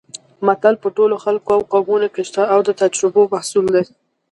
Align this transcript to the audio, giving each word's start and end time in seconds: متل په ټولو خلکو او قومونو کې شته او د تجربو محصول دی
متل 0.45 0.75
په 0.83 0.89
ټولو 0.97 1.15
خلکو 1.23 1.49
او 1.55 1.61
قومونو 1.71 2.07
کې 2.13 2.21
شته 2.29 2.43
او 2.53 2.59
د 2.67 2.69
تجربو 2.81 3.21
محصول 3.33 3.65
دی 3.75 3.83